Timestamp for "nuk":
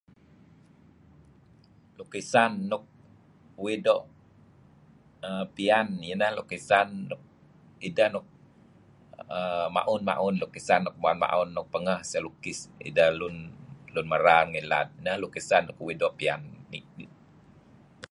2.69-2.83, 8.13-8.25, 10.85-10.95, 11.55-11.67, 15.65-15.79